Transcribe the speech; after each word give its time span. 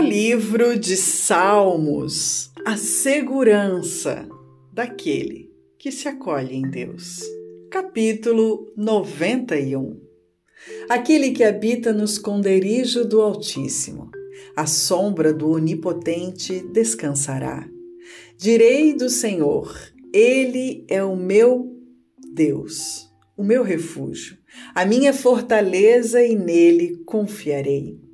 livro 0.00 0.78
de 0.78 0.96
Salmos, 0.96 2.50
a 2.64 2.76
segurança 2.76 4.26
daquele 4.72 5.50
que 5.78 5.92
se 5.92 6.08
acolhe 6.08 6.56
em 6.56 6.62
Deus. 6.62 7.20
Capítulo 7.70 8.72
91 8.74 10.00
Aquele 10.88 11.32
que 11.32 11.44
habita 11.44 11.92
no 11.92 12.04
esconderijo 12.04 13.04
do 13.04 13.20
Altíssimo, 13.20 14.10
a 14.56 14.66
sombra 14.66 15.34
do 15.34 15.50
Onipotente 15.50 16.60
descansará. 16.72 17.68
Direi 18.38 18.94
do 18.94 19.10
Senhor, 19.10 19.70
Ele 20.14 20.84
é 20.88 21.04
o 21.04 21.14
meu 21.14 21.76
Deus, 22.32 23.06
o 23.36 23.44
meu 23.44 23.62
refúgio, 23.62 24.38
a 24.74 24.86
minha 24.86 25.12
fortaleza 25.12 26.24
e 26.24 26.34
nele 26.34 27.02
confiarei 27.04 28.09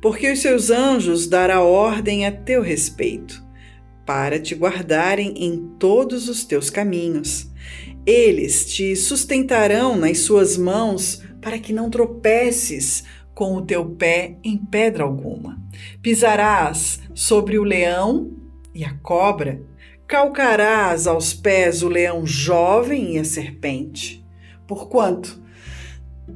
porque 0.00 0.30
os 0.30 0.40
seus 0.40 0.70
anjos 0.70 1.26
dará 1.26 1.60
ordem 1.62 2.26
a 2.26 2.32
teu 2.32 2.62
respeito, 2.62 3.44
para 4.04 4.38
te 4.38 4.54
guardarem 4.54 5.34
em 5.36 5.70
todos 5.78 6.28
os 6.28 6.44
teus 6.44 6.70
caminhos. 6.70 7.50
Eles 8.04 8.66
te 8.66 8.94
sustentarão 8.94 9.96
nas 9.96 10.18
suas 10.18 10.56
mãos, 10.56 11.22
para 11.40 11.58
que 11.58 11.72
não 11.72 11.90
tropeces 11.90 13.04
com 13.34 13.54
o 13.54 13.62
teu 13.62 13.84
pé 13.84 14.36
em 14.42 14.56
pedra 14.56 15.04
alguma. 15.04 15.60
Pisarás 16.00 17.00
sobre 17.14 17.58
o 17.58 17.64
leão 17.64 18.32
e 18.74 18.84
a 18.84 18.94
cobra, 18.94 19.60
calcarás 20.06 21.06
aos 21.06 21.34
pés 21.34 21.82
o 21.82 21.88
leão 21.88 22.26
jovem 22.26 23.16
e 23.16 23.18
a 23.18 23.24
serpente. 23.24 24.24
Porquanto 24.66 25.40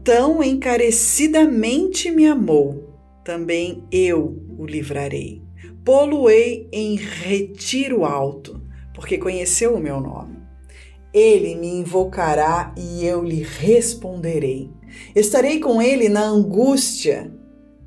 tão 0.04 0.42
encarecidamente 0.42 2.10
me 2.10 2.26
amou, 2.26 2.89
também 3.24 3.84
eu 3.90 4.42
o 4.58 4.64
livrarei. 4.64 5.42
Poluei 5.84 6.68
em 6.72 6.96
retiro 6.96 8.04
alto, 8.04 8.60
porque 8.94 9.18
conheceu 9.18 9.74
o 9.74 9.80
meu 9.80 10.00
nome. 10.00 10.38
Ele 11.12 11.54
me 11.54 11.68
invocará 11.68 12.74
e 12.76 13.04
eu 13.04 13.24
lhe 13.24 13.42
responderei. 13.42 14.70
Estarei 15.14 15.58
com 15.58 15.80
ele 15.80 16.08
na 16.08 16.22
angústia, 16.22 17.32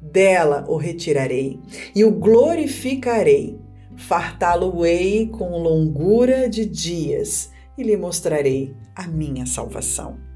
dela 0.02 0.66
o 0.68 0.76
retirarei 0.76 1.60
e 1.96 2.04
o 2.04 2.12
glorificarei. 2.12 3.58
Fartá-lo-ei 3.96 5.28
com 5.28 5.58
longura 5.62 6.50
de 6.50 6.66
dias 6.66 7.52
e 7.78 7.84
lhe 7.84 7.96
mostrarei 7.96 8.76
a 8.96 9.08
minha 9.08 9.46
salvação. 9.46 10.33